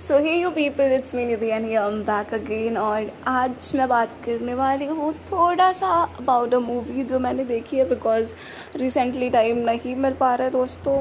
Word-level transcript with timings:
So 0.00 0.18
hey 0.24 0.34
you 0.34 0.50
people 0.50 0.92
it's 0.92 1.14
me 1.14 1.24
Nidhi 1.24 1.48
and 1.48 1.66
am 1.68 1.98
back 2.02 2.32
again 2.34 2.76
और 2.78 3.10
आज 3.28 3.70
मैं 3.74 3.88
बात 3.88 4.12
करने 4.26 4.54
वाली 4.54 4.84
हूँ 4.86 5.12
थोड़ा 5.26 5.70
सा 5.72 5.88
अबाउट 6.20 6.54
अ 6.54 6.58
मूवी 6.58 7.02
जो 7.02 7.18
मैंने 7.18 7.44
देखी 7.44 7.78
है 7.78 7.88
बिकॉज़ 7.88 8.32
रिसेंटली 8.76 9.28
टाइम 9.30 9.58
नहीं 9.66 9.94
मिल 9.96 10.12
पा 10.20 10.34
रहा 10.34 10.44
है 10.44 10.52
दोस्तों। 10.52 10.96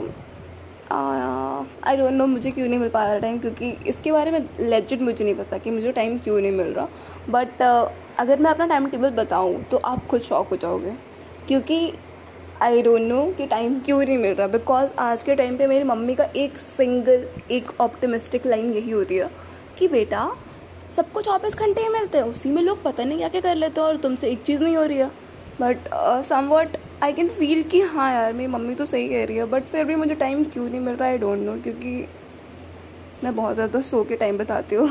आई 0.92 1.98
डोंट 1.98 2.14
नो 2.14 2.28
मुझे 2.28 2.52
क्यों 2.52 2.68
नहीं 2.68 2.80
मिल 2.80 2.90
पा 2.90 3.06
रहा 3.06 3.20
टाइम 3.20 3.40
क्योंकि 3.40 3.70
इसके 3.88 4.12
बारे 4.12 4.32
में 4.32 4.40
लेजिट 4.60 5.02
मुझे 5.02 5.24
नहीं 5.24 5.36
पता 5.36 5.58
कि 5.58 5.72
मुझे 5.72 5.92
टाइम 5.92 6.18
क्यों 6.20 6.40
नहीं 6.42 6.52
मिल 6.52 6.74
रहा। 6.74 6.88
बट 7.30 7.62
uh, 7.62 8.20
अगर 8.20 8.40
मैं 8.40 8.52
अपना 8.52 8.68
टाइम 8.68 8.90
टेबल 8.90 9.12
बताऊँ 9.24 9.64
तो 9.64 9.78
आप 9.78 10.06
खुद 10.08 10.22
शौक 10.22 10.50
हो 10.50 10.58
जाओगे। 10.58 10.94
क्योंकि 11.48 11.82
आई 12.62 12.82
डोंट 12.82 13.02
नो 13.02 13.26
कि 13.34 13.46
टाइम 13.48 13.80
क्यों 13.80 14.00
नहीं 14.00 14.18
मिल 14.18 14.34
रहा। 14.36 14.48
बिकॉज़ 14.48 14.96
आज 15.00 15.22
के 15.24 15.36
टाइम 15.36 15.58
पे 15.58 15.68
मेरी 15.68 15.84
मम्मी 15.84 16.16
का 16.16 16.24
एक 16.36 16.58
सिंगल 16.58 17.24
एक 17.52 17.70
ऑप्टिमिस्टिक 17.82 18.46
लाइन 18.48 18.72
यही 18.74 18.92
होती 18.92 19.18
है 19.18 19.30
कि 19.78 19.88
बेटा 19.88 20.26
सबको 20.96 21.22
चौबीस 21.22 21.56
घंटे 21.56 21.82
ही 21.82 21.90
मिलते 21.90 22.18
हैं। 22.18 22.26
उसी 22.26 22.52
में 22.52 22.62
लोग 22.62 22.82
पता 22.84 23.04
नहीं 23.04 23.18
क्या 23.18 23.30
क्या 23.30 23.42
कर 23.42 23.56
लेते 23.56 23.82
हैं 23.82 23.88
और 23.88 23.98
तुमसे 23.98 24.30
एक 24.30 24.42
चीज़ 24.42 24.64
नहीं 24.64 24.76
हो 24.78 24.84
रही 24.84 24.98
है। 24.98 25.08
But 25.62 25.88
somewhat 26.52 26.78
I 27.04 27.14
can 27.14 27.30
feel 27.30 27.64
कि 27.64 27.82
हाँ 27.82 28.12
यार, 28.14 28.34
मेरी 28.34 28.48
मम्मी 28.48 28.76
तो 28.76 28.86
सही 28.86 29.08
कह 29.10 29.24
रही 29.26 29.38
है। 29.38 29.46
बट 29.46 29.64
फिर 29.66 29.86
भी 29.86 29.96
मुझे 29.96 30.16
टाइम 30.16 30.44
क्यों 30.46 30.70
नहीं 30.70 30.80
मिल 30.80 30.96
रहा? 30.96 31.10
आई 31.10 31.18
डोंट 31.18 31.40
नो 31.40 31.56
क्योंकि 31.64 32.08
मैं 33.24 33.36
बहुत 33.36 33.56
ज़्यादा 33.56 33.82
सो 33.82 34.04
के 34.04 34.16
टाइम 34.16 34.38
बताती 34.38 34.76
हूँ। 34.76 34.90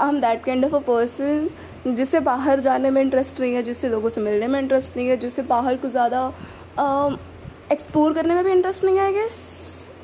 I 0.00 0.08
am 0.08 0.20
that 0.20 0.44
kind 0.44 0.64
of 0.64 0.74
a 0.74 0.78
person 0.86 1.94
जिसे 1.96 2.20
बाहर 2.22 2.60
जाने 2.60 2.90
में 2.90 3.00
इंटरेस्ट 3.02 3.40
नहीं 3.40 3.54
है 3.54 3.62
जिससे 3.62 3.88
लोगों 3.88 4.08
से 4.08 4.20
मिलने 4.20 4.46
में 4.46 4.60
इंटरेस्ट 4.60 4.96
नहीं 4.96 5.08
है 5.08 5.16
जिससे 5.16 5.42
बाहर 5.44 5.76
को 5.76 5.88
ज़्यादा 5.88 6.32
एक्सप्लोर 6.78 8.12
करने 8.14 8.34
में 8.34 8.44
भी 8.44 8.50
इंटरेस्ट 8.52 8.84
नहीं 8.84 8.98
है 8.98 9.12
गेस 9.12 9.36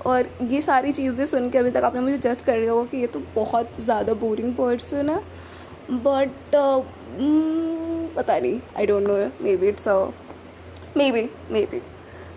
और 0.06 0.28
ये 0.50 0.60
सारी 0.60 0.92
चीज़ें 0.92 1.24
सुन 1.26 1.48
के 1.50 1.58
अभी 1.58 1.70
तक 1.70 1.82
आपने 1.84 2.00
मुझे 2.00 2.18
जज 2.18 2.42
कर 2.42 2.58
लिया 2.58 2.72
होगा 2.72 2.84
कि 2.90 2.96
ये 2.98 3.06
तो 3.06 3.20
बहुत 3.34 3.80
ज़्यादा 3.80 4.14
बोरिंग 4.14 4.54
पर्सन 4.54 5.10
है. 5.10 5.20
बट 5.90 6.54
uh, 6.54 6.78
mm, 7.18 8.16
पता 8.16 8.38
नहीं. 8.38 8.60
I 8.76 8.86
don't 8.86 9.06
know 9.08 9.16
maybe 9.56 9.68
it's 9.68 9.88
maybe 11.12 11.28
maybe 11.66 11.80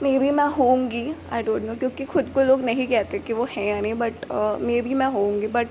maybe 0.19 0.31
मैं 0.31 0.47
होंगी. 0.57 1.13
आई 1.31 1.43
डोंट 1.43 1.63
नो 1.63 1.75
क्योंकि 1.75 2.05
खुद 2.05 2.29
को 2.35 2.43
लोग 2.43 2.61
नहीं 2.61 2.87
कहते 2.87 3.19
कि 3.19 3.33
वो 3.33 3.47
हैं 3.51 3.65
या 3.65 3.79
नहीं 3.81 3.93
बट 3.93 4.25
मे 4.61 4.81
बी 4.81 4.93
मैं 4.93 5.07
होंगी. 5.11 5.47
बट 5.47 5.67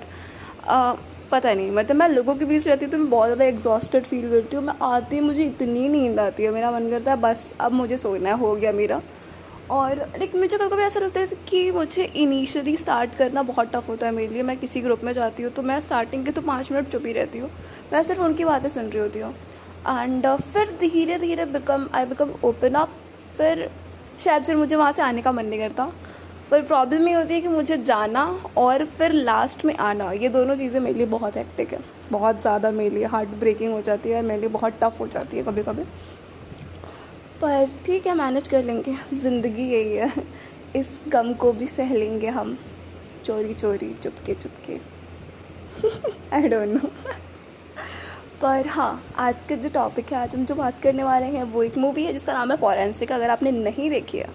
पता 1.30 1.52
नहीं 1.54 1.70
मतलब 1.70 1.96
मैं 1.96 2.08
लोगों 2.08 2.34
के 2.34 2.44
बीच 2.44 2.66
रहती 2.68 2.84
हूँ 2.84 2.92
तो 2.92 2.98
मैं 2.98 3.08
बहुत 3.10 3.26
ज़्यादा 3.26 3.44
एग्जॉस्टेड 3.44 4.04
फील 4.04 4.28
करती 4.30 4.56
हूँ, 4.56 4.64
मैं 4.64 4.74
आती 4.84 5.20
मुझे 5.20 5.44
इतनी 5.44 5.88
नींद 5.88 6.18
आती 6.20 6.42
है, 6.42 6.50
मेरा 6.50 6.70
मन 6.70 6.88
करता 6.90 7.10
है, 7.10 7.16
बस 7.18 7.52
अब 7.60 7.72
मुझे 7.72 7.96
सोना 7.96 8.30
है 8.30 8.38
हो 8.38 8.54
गया 8.56 8.72
मेरा। 8.72 9.00
और 9.70 9.98
लेकिन 10.18 10.40
मुझे 10.40 10.56
कभी 10.56 10.68
कभी 10.68 10.82
ऐसा 10.82 11.00
लगता 11.00 11.20
है 11.20 11.26
कि 11.48 11.70
मुझे 11.70 12.04
इनिशियली 12.04 12.76
स्टार्ट 12.76 13.16
करना 13.18 13.42
बहुत 13.42 13.70
टफ 13.72 13.88
होता 13.88 14.06
है 14.06 14.12
मेरे 14.12 14.32
लिए, 14.32 14.42
मैं 14.42 14.56
किसी 14.58 14.80
ग्रुप 14.80 15.04
में 15.04 15.12
जाती 15.12 15.42
हूँ 15.42 15.52
तो 15.52 15.62
मैं 15.62 15.80
स्टार्टिंग 15.80 16.24
के 16.24 16.30
तो 16.30 16.40
पाँच 16.42 16.72
मिनट 16.72 16.88
चुप 16.92 17.06
ही 17.06 17.12
रहती 17.12 17.38
हूँ, 17.38 17.50
मैं 17.92 18.02
सिर्फ़ 18.02 18.20
उनकी 18.22 18.44
बातें 18.44 18.68
सुन 18.68 18.84
रही 18.84 19.00
होती 19.00 19.20
हूँ। 19.20 19.34
एंड 19.88 20.26
फिर 20.26 20.76
धीरे 20.80 21.18
धीरे 21.18 21.44
become 21.46 21.88
I 21.94 22.04
become 22.06 22.32
open 22.44 22.74
up 22.74 22.90
फिर 23.36 23.68
शायद 24.24 24.44
फिर 24.44 24.56
मुझे 24.56 24.76
वहाँ 24.76 24.92
से 24.92 25.02
आने 25.02 25.22
का 25.22 25.32
मन 25.32 25.46
नहीं 25.46 25.60
करता। 25.60 25.90
पर 26.50 26.62
प्रॉब्लम 26.62 27.08
ये 27.08 27.14
होती 27.14 27.34
है 27.34 27.40
कि 27.40 27.48
मुझे 27.48 27.76
जाना 27.78 28.24
और 28.56 28.84
फिर 28.88 29.12
लास्ट 29.12 29.64
में 29.64 29.74
आना, 29.76 30.10
ये 30.12 30.28
दोनों 30.28 30.54
चीज़ें 30.56 30.78
मेरे 30.80 30.98
लिए 30.98 31.06
बहुत 31.08 31.36
हेक्टिक 31.36 31.72
है। 31.72 31.78
बहुत 32.12 32.40
ज़्यादा 32.40 32.70
मेरे 32.70 32.94
लिए 32.94 33.04
हार्ट 33.06 33.28
ब्रेकिंग 33.40 33.72
हो 33.72 33.80
जाती 33.80 34.10
है 34.10 34.16
और 34.16 34.22
मेरे 34.22 34.40
लिए 34.40 34.48
बहुत 34.50 34.78
टफ 34.82 35.00
हो 35.00 35.06
जाती 35.06 35.36
है 35.36 35.42
कभी 35.42 35.62
कभी 35.62 35.84
पर 37.40 37.70
ठीक 37.86 38.06
है 38.06 38.14
मैनेज 38.14 38.48
कर 38.48 38.64
लेंगे। 38.64 38.94
ज़िंदगी 39.14 39.68
यही 39.70 39.96
है। 39.96 40.12
इस 40.76 40.98
गम 41.08 41.32
को 41.34 41.52
भी 41.52 41.66
सह 41.66 41.94
लेंगे 41.94 42.28
हम। 42.28 42.56
चोरी 43.24 43.54
चोरी 43.54 43.92
चुपके 43.94 44.34
चुपके 44.34 44.78
आई 46.32 46.48
डोंट 46.48 46.68
नो 46.68 46.88
पर 48.42 48.66
हाँ 48.68 49.02
आज 49.16 49.42
का 49.48 49.56
जो 49.56 49.68
टॉपिक 49.70 50.12
है, 50.12 50.18
आज 50.18 50.34
हम 50.34 50.44
जो 50.44 50.54
बात 50.54 50.80
करने 50.82 51.04
वाले 51.04 51.26
हैं, 51.26 51.42
वो 51.44 51.62
एक 51.62 51.76
मूवी 51.78 52.04
है, 52.04 52.12
जिसका 52.12 52.32
नाम 52.32 52.50
है 52.50 52.56
फॉरेंसिक 52.56 53.12
अगर 53.12 53.30
आपने 53.30 53.50
नहीं 53.52 53.90
देखी 53.90 54.18
है 54.18 54.28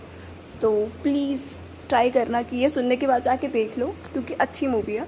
तो 0.61 0.71
प्लीज़ 1.03 1.43
ट्राई 1.89 2.09
करना 2.09 2.41
कि 2.41 2.57
ये 2.57 2.69
सुनने 2.69 2.95
के 2.95 3.07
बाद 3.07 3.23
जाके 3.23 3.47
देख 3.47 3.77
लो, 3.77 3.87
क्योंकि 4.13 4.33
अच्छी 4.35 4.67
मूवी 4.67 4.95
है। 4.95 5.07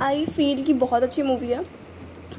आई 0.00 0.24
फील 0.26 0.62
कि 0.64 0.72
बहुत 0.74 1.02
अच्छी 1.02 1.22
मूवी 1.22 1.48
है। 1.48 1.64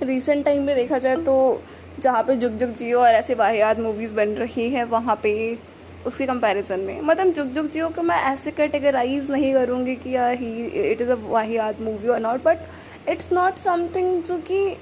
रिसेंट 0.03 0.46
टाइम 0.46 0.64
में 0.64 0.75
देखा 0.75 0.98
जाए 0.98 1.16
तो 1.18 1.62
जहाँ 2.00 2.24
पे 2.24 2.36
जुग 2.36 2.58
जुग 2.58 2.75
जियो 2.75 3.00
और 3.00 3.14
ऐसे 3.14 3.34
वाहियात 3.36 3.80
मूवीज़ 3.80 4.14
बन 4.14 4.30
रही 4.36 4.70
हैं, 4.70 4.84
वहाँ 4.86 5.20
पे 5.24 5.58
उसके 6.06 6.25
कंपैरिजन 6.25 6.80
में। 6.80 7.00
मतलब 7.02 7.34
जुग 7.34 7.48
जुग 7.48 7.70
जियो 7.70 7.88
को 7.90 8.02
मैं 8.02 8.22
ऐसे 8.24 8.52
कैटेगराइज 8.52 9.30
नहीं 9.31 9.53
करूँगी 9.53 9.96
कि 9.96 10.16
या 10.16 10.28
ही 10.30 10.66
इट 10.66 11.02
इज़ 11.02 11.09
अ 11.09 11.16
वाहियात 11.22 11.81
मूवी 11.81 12.08
और 12.08 12.19
not 12.19 12.44
but 12.44 13.09
it's 13.09 13.31
not 13.34 13.58
something 13.58 14.24
जो 14.24 14.38
कि 14.42 14.78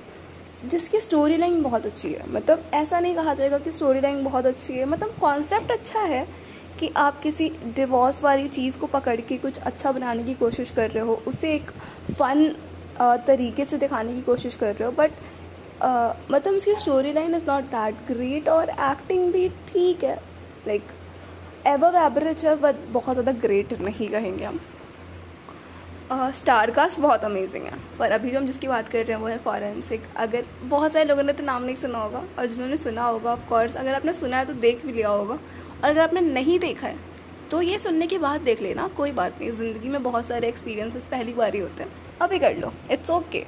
जिसकी 0.66 1.00
स्टोरी 1.00 1.38
लाइन 1.38 1.62
बहुत 1.62 1.86
अच्छी 1.86 2.12
है। 2.14 2.30
मतलब 2.32 2.70
ऐसा 2.74 3.00
नहीं 3.00 3.16
कहा 3.16 3.34
जाएगा 3.34 3.58
कि 3.58 3.72
स्टोरी 3.72 4.02
लाइन 4.02 4.24
बहुत 4.24 4.46
अच्छी 4.46 4.74
है। 4.74 4.86
मतलब 4.86 5.16
कॉन्सेप्ट 5.22 5.72
अच्छा 5.72 6.00
है 6.02 6.26
कि 6.80 6.92
आप 6.98 7.22
किसी 7.22 7.50
डिवोर्स 7.76 8.24
वाली 8.24 8.48
चीज़ 8.50 8.78
को 8.80 8.88
पकड़ 8.90 9.20
के 9.22 9.38
कुछ 9.38 9.60
अच्छा 9.62 9.92
बनाने 9.92 10.24
की 10.24 10.34
कोशिश 10.36 10.72
कर 10.72 10.92
रहे 10.92 11.04
हो, 11.04 11.14
उसे 11.28 11.54
एक 11.54 11.72
फ़न 12.12 12.48
तरीके 13.28 13.66
से 13.66 13.78
दिखाने 13.78 14.14
की 14.14 14.22
कोशिश 14.24 14.56
कर 14.56 14.76
रहे 14.76 14.86
हो 14.86 14.92
बट 14.94 15.12
मतलब 16.32 16.54
उसकी 16.54 16.76
story 16.76 17.14
line 17.14 17.36
is 17.36 17.46
not 17.48 17.64
that 17.70 17.96
great 18.08 18.48
और 18.50 18.70
एक्टिंग 18.70 19.32
भी 19.34 19.48
ठीक 19.68 20.04
है 20.04 20.16
लाइक 20.68 20.92
एव 21.68 21.86
एवरेज 21.98 22.46
है 22.46 22.56
बट 22.58 22.76
बहुत 22.92 23.16
ज़्यादा 23.16 23.32
ग्रेट 23.42 23.74
नहीं 23.82 24.10
कहेंगे 24.10 24.46
हम। 24.46 24.60
स्टार 26.34 26.72
कास्ट 26.72 27.00
बहुत 27.00 27.24
अमेजिंग 27.26 27.64
है, 27.66 27.78
पर 28.00 28.12
अभी 28.12 28.32
जो 28.32 28.38
हम 28.40 28.46
जिसकी 28.46 28.68
बात 28.68 28.90
कर 28.90 29.00
रहे 29.00 29.14
हैं 29.14 29.22
वो 29.22 29.28
है 29.28 29.38
फॉरेंसिक 29.40 30.04
अगर 30.18 30.46
बहुत 30.64 30.92
सारे 30.94 31.06
लोगों 31.06 31.24
ने 31.24 31.34
तो 31.34 31.44
नाम 31.44 31.64
नहीं 31.64 31.76
सुना 31.76 32.00
होगा, 32.00 32.24
और 32.40 32.46
जिन्होंने 32.48 32.78
सुना 32.78 33.04
होगा 33.04 33.32
ऑफ़ 33.32 33.48
कोर्स 33.50 33.76
अगर 33.76 33.94
आपने 33.94 34.14
सुना 34.14 34.38
है 34.38 34.46
तो 34.46 34.54
देख 34.56 34.86
भी 34.86 34.92
लिया 34.94 35.10
होगा 35.10 35.40
और 35.84 35.90
अगर 35.90 36.02
आपने 36.02 36.22
नहीं 36.22 36.58
देखा 36.60 36.88
है 36.88 36.98
तो 37.52 37.62
ये 37.62 37.78
सुनने 37.80 38.08
के 38.08 38.18
बाद 38.18 38.42
देख 38.42 38.62
लेना, 38.62 38.88
कोई 38.88 39.12
बात 39.12 39.40
नहीं। 39.40 39.52
ज़िंदगी 39.52 39.90
में 39.90 40.02
बहुत 40.04 40.26
सारे 40.26 40.48
एक्सपीरियंसेस 40.48 41.06
पहली 41.06 41.34
बार 41.34 41.54
ही 41.56 41.60
होते 41.60 41.84
हैं। 41.84 41.92
अभी 42.22 42.40
कर 42.40 42.56
लो। 42.58 42.72
इट्स 42.92 43.10
ओके 43.12 43.44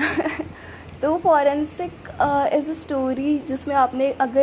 तो 1.02 1.16
फॉरेंसिक 1.18 2.08
इज़ 2.54 2.70
अ 2.70 2.74
स्टोरी 2.74 3.38
जिसमें 3.48 3.74
आपने 3.76 4.10
अगर 4.12 4.42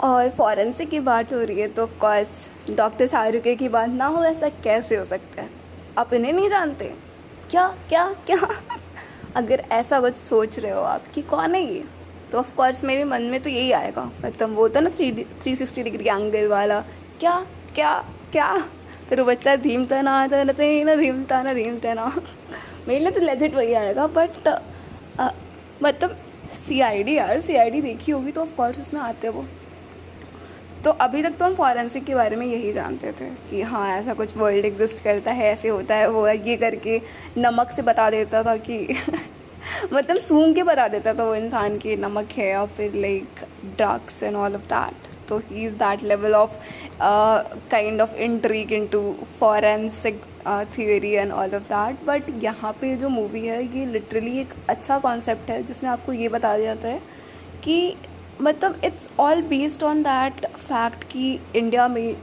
और 0.00 0.28
फॉरेंसिक 0.30 0.88
की 0.90 1.00
बात 1.00 1.32
हो 1.32 1.40
रही 1.40 1.60
है 1.60 1.68
तो 1.68 1.82
ऑफकोर्स 1.82 2.46
डॉक्टर 2.70 3.06
शाहरुखे 3.06 3.54
की 3.56 3.68
बात 3.68 3.88
ना 3.90 4.06
हो, 4.06 4.24
ऐसा 4.24 4.48
कैसे 4.64 4.96
हो 4.96 5.04
सकता 5.04 5.42
है? 5.42 5.48
आप 5.98 6.12
इन्हें 6.14 6.32
नहीं 6.32 6.48
जानते? 6.48 6.92
क्या 7.50 7.66
क्या 7.88 8.06
क्या? 8.26 8.48
अगर 9.36 9.64
ऐसा 9.72 10.00
कुछ 10.00 10.16
सोच 10.16 10.58
रहे 10.58 10.72
हो 10.72 10.80
आप 10.82 11.06
कि 11.14 11.22
कौन 11.24 11.54
है 11.54 11.62
ये? 11.64 11.84
तो 12.32 12.38
ऑफ़ 12.38 12.54
कोर्स 12.56 12.82
मेरे 12.84 13.04
मन 13.04 13.22
में 13.22 13.40
तो 13.42 13.50
यही 13.50 13.70
आएगा। 13.72 14.04
मतलब 14.24 14.50
वो 14.50 14.62
होता 14.62 14.80
ना 14.80 14.90
three 14.90 15.12
three 15.42 15.54
sixty 15.56 15.82
degree 15.82 16.08
angle 16.08 16.46
वाला। 16.48 16.80
क्या 17.20 17.38
क्या 17.74 17.94
क्या? 18.32 18.56
फिर 19.08 19.20
वो 19.20 19.26
बचता 19.26 19.50
है 19.50 19.56
धीम 19.56 19.84
तना 19.86 20.26
ना 20.26 20.52
धीम 20.52 21.22
तना 21.24 21.52
धीम 21.52 21.78
तना 21.78 22.06
मेरे 22.88 23.00
लिए 23.00 23.10
तो 23.10 23.20
लेजिट 23.20 23.54
वही 23.54 23.72
आएगा 23.74 24.06
बट 24.08 24.48
मतलब 25.82 26.16
सी 26.52 26.80
आई 26.80 27.02
डी 27.02 27.16
यार 27.16 27.40
सी 27.40 27.56
आई 27.56 27.70
डी 27.70 27.80
देखी 27.82 28.12
होगी 28.12 28.32
तो 28.32 28.42
ऑफकोर्स 28.42 28.80
उसमें 28.80 29.00
आते 29.00 29.28
वो। 29.28 29.44
तो 30.84 30.90
अभी 31.00 31.22
तक 31.22 31.36
तो 31.38 31.44
हम 31.44 31.54
फॉरेंसिक 31.54 32.04
के 32.04 32.14
बारे 32.14 32.36
में 32.36 32.46
यही 32.46 32.72
जानते 32.72 33.12
थे 33.12 33.28
कि 33.50 33.62
हाँ 33.62 33.88
ऐसा 33.90 34.14
कुछ 34.14 34.36
वर्ल्ड 34.36 34.64
एग्जिस्ट 34.64 35.02
करता 35.04 35.30
है, 35.30 35.52
ऐसे 35.52 35.68
होता 35.68 35.94
है, 35.94 36.08
वो 36.10 36.28
ये 36.28 36.56
करके 36.56 37.00
नमक 37.38 37.70
से 37.70 37.82
बता 37.82 38.08
देता 38.10 38.42
था 38.42 38.56
कि 38.58 38.86
मतलब 39.92 40.18
सूंघ 40.18 40.54
के 40.54 40.62
बता 40.62 40.86
देता 40.88 41.14
था 41.14 41.24
वो 41.24 41.34
इंसान 41.34 41.78
की 41.78 41.96
नमक 41.96 42.32
है 42.32 42.54
और 42.56 42.66
फिर 42.76 42.94
like 42.94 43.44
drugs 43.76 44.22
and 44.22 44.36
all 44.36 44.54
of 44.54 44.66
that 44.66 45.08
तो 45.28 45.38
ही 45.40 45.64
is 45.66 45.74
that 45.76 46.02
level 46.02 46.34
of 46.34 46.56
kind 47.70 48.00
of 48.00 48.14
intrigue 48.18 48.72
into 48.86 49.00
forensic 49.40 50.22
theory 50.78 51.10
and 51.12 51.32
all 51.32 51.54
of 51.54 51.62
that 51.64 52.04
but 52.06 52.30
यहाँ 52.44 52.72
पे 52.80 52.94
जो 52.96 53.08
मूवी 53.08 53.46
है, 53.46 53.62
ये 53.76 53.84
लिटरली 53.86 54.38
एक 54.40 54.54
अच्छा 54.68 54.98
कॉन्सेप्ट 54.98 55.50
है, 55.50 55.62
जिसमें 55.62 55.90
आपको 55.90 56.12
ये 56.12 56.28
बताया 56.28 56.58
जाता 56.64 56.88
है 56.88 57.00
कि 57.64 57.96
मतलब 58.40 58.80
it's 58.84 59.08
all 59.20 59.42
based 59.44 59.82
on 59.82 60.02
that 60.02 60.46
fact 60.46 61.04
कि 61.04 61.38
इंडिया 61.56 61.88
में 61.88 62.16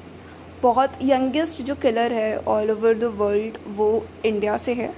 बहुत 0.62 0.98
यंगेस्ट 1.04 1.62
जो 1.62 1.76
किलर 1.76 2.14
है 2.14 2.38
ऑल 2.40 2.72
ओवर 2.72 2.98
द 2.98 3.14
वर्ल्ड 3.18 3.58
वो 3.78 4.06
इंडिया 4.26 4.58
से 4.58 4.74
है। 4.74 4.94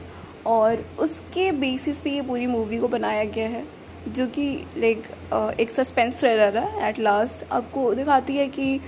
और 0.46 0.86
उसके 1.00 1.52
बेसिस 1.52 2.02
पे 2.02 2.10
ये 2.10 2.22
पूरी 2.22 2.48
मूवी 2.48 2.78
को 2.80 2.88
बनाया 2.88 3.24
गया 3.26 3.48
है, 3.48 3.64
जो 4.08 4.26
कि 4.28 4.50
लाइक 4.78 5.60
एक 5.60 5.72
सस्पेंस 5.72 6.20
थ्रिलर 6.20 6.58
है 6.58 6.90
एट 6.90 7.00
लास्ट 7.00 7.46
आपको 7.52 7.94
दिखाती 7.96 8.38
है 8.38 8.48
कि 8.50 8.80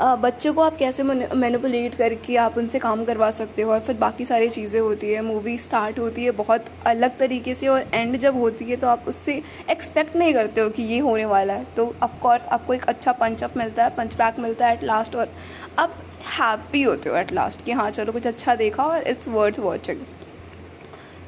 बच्चों 0.00 0.52
को 0.54 0.62
आप 0.62 0.76
कैसे 0.76 1.02
मैनिपुलेट 1.02 1.94
करके 1.94 2.36
आप 2.36 2.56
उनसे 2.58 2.78
काम 2.78 3.04
करवा 3.04 3.30
सकते 3.30 3.62
हो 3.62 3.72
और 3.72 3.80
फिर 3.80 3.96
बाकी 3.96 4.24
सारी 4.24 4.48
चीज़ें 4.48 4.80
होती 4.80 5.10
है। 5.12 5.22
मूवी 5.22 5.56
स्टार्ट 5.58 5.98
होती 5.98 6.24
है 6.24 6.30
बहुत 6.30 6.64
अलग 6.86 7.18
तरीके 7.18 7.54
से 7.54 7.68
और 7.68 7.84
एंड 7.94 8.16
जब 8.16 8.38
होती 8.40 8.64
है 8.64 8.76
तो 8.76 8.88
आप 8.88 9.04
उससे 9.08 9.42
एक्सपेक्ट 9.70 10.16
नहीं 10.16 10.34
करते 10.34 10.60
हो 10.60 10.68
कि 10.70 10.82
ये 10.82 10.98
होने 10.98 11.24
वाला 11.24 11.54
है। 11.54 11.66
तो 11.76 11.94
ऑफकोर्स 12.02 12.46
आपको 12.46 12.74
एक 12.74 12.84
अच्छा 12.84 13.12
पंच 13.12 13.42
अप 13.44 13.56
मिलता 13.56 13.84
है 13.84 13.90
पंच 13.96 14.14
बैक 14.14 14.38
मिलता 14.38 14.66
है 14.66 14.74
एट 14.74 14.84
लास्ट 14.84 15.16
और 15.16 15.32
आप 15.78 15.94
हैप्पी 16.38 16.82
होते 16.82 17.08
हो 17.08 17.16
एट 17.16 17.32
लास्ट 17.32 17.64
कि 17.64 17.72
हाँ 17.72 17.90
चलो 17.90 18.12
कुछ 18.12 18.26
अच्छा 18.26 18.54
देखा 18.54 18.84
और 18.84 19.08
इट्स 19.08 19.28
वर्थ 19.28 19.58
वॉचिंग 19.58 20.00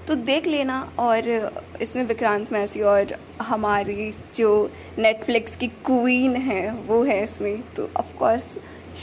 तो 0.08 0.14
देख 0.16 0.46
लेना 0.46 0.80
और 0.98 1.28
इसमें 1.82 2.04
विक्रांत 2.04 2.52
मैसी 2.52 2.80
और 2.82 3.14
हमारी 3.42 4.10
जो 4.36 4.70
नेटफ्लिक्स 4.98 5.56
की 5.56 5.66
क्वीन 5.86 6.36
है, 6.36 6.70
वो 6.70 7.02
है 7.04 7.22
इसमें। 7.24 7.62
तो 7.74 7.88
ऑफ़ 7.96 8.16
कोर्स 8.18 8.52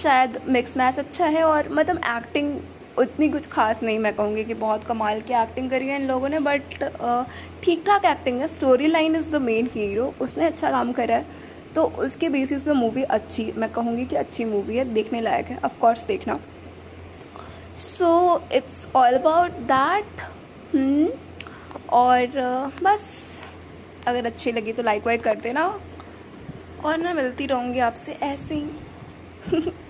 शायद 0.01 0.41
मिक्स 0.47 0.77
मैच 0.77 0.99
अच्छा 0.99 1.25
है 1.27 1.43
और 1.43 1.69
मतलब 1.69 2.01
एक्टिंग 2.07 2.59
उतनी 2.99 3.27
कुछ 3.29 3.47
खास 3.47 3.81
नहीं 3.83 3.99
मैं 3.99 4.13
कहूँगी 4.15 4.43
कि 4.43 4.53
बहुत 4.55 4.83
कमाल 4.83 5.21
की 5.21 5.33
एक्टिंग 5.33 5.69
करी 5.69 5.87
है 5.87 6.01
इन 6.01 6.07
लोगों 6.07 6.29
ने 6.29 6.39
बट 6.39 6.83
ठीक 7.63 7.83
ठाक 7.87 8.05
एक्टिंग 8.05 8.41
है। 8.41 8.47
Story 8.47 8.87
line 8.87 9.15
is 9.15 9.29
the 9.29 9.41
main 9.41 9.69
hero 9.73 10.13
उसने 10.21 10.45
अच्छा 10.45 10.71
काम 10.71 10.91
करा 10.91 11.15
है। 11.15 11.47
तो 11.75 11.83
उसके 11.99 12.29
बेसिस 12.29 12.63
पे 12.63 12.73
मूवी 12.73 13.03
अच्छी, 13.03 13.51
मैं 13.57 13.71
कहूँगी 13.71 14.05
कि 14.05 14.15
अच्छी 14.15 14.45
मूवी 14.45 14.77
है, 14.77 14.85
देखने 14.93 15.21
लायक 15.21 15.45
है। 15.45 15.57
ऑफ़ 15.65 15.77
कोर्स 15.79 16.03
देखना। 16.05 16.39
So 17.79 18.41
it's 18.53 18.87
all 18.95 19.13
about 19.13 19.51
that 19.71 20.21
और 20.75 22.25
uh, 22.25 22.83
बस 22.83 23.04
अगर 24.07 24.25
अच्छी 24.25 24.51
लगी 24.51 24.74
तो 24.74 24.83
लाइक 24.83 25.06
वाइक 25.06 25.24
कर 25.24 25.36
देना 25.36 25.80
और 26.86 26.98
मैं 26.98 27.13
मिलती 27.13 27.45
रहूँगी 27.45 27.80
आपसे 27.80 28.12
ऐसे 28.12 28.56
ही। 28.56 28.69